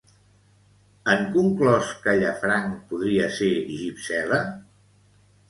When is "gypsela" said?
3.69-4.43